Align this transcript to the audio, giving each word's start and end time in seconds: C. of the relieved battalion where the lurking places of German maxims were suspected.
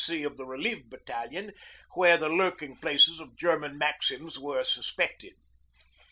C. 0.03 0.23
of 0.23 0.35
the 0.35 0.47
relieved 0.47 0.89
battalion 0.89 1.51
where 1.93 2.17
the 2.17 2.27
lurking 2.27 2.75
places 2.77 3.19
of 3.19 3.35
German 3.37 3.77
maxims 3.77 4.39
were 4.39 4.63
suspected. 4.63 5.33